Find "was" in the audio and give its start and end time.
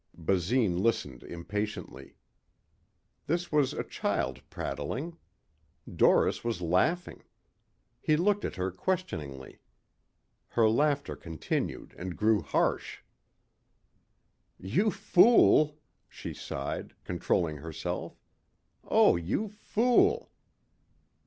3.51-3.71, 6.43-6.59